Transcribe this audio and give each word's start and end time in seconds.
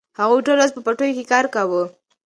هغوی 0.19 0.41
ټوله 0.47 0.59
ورځ 0.61 0.71
په 0.75 0.81
پټیو 0.85 1.15
کې 1.17 1.29
کار 1.31 1.45
کاوه. 1.55 1.83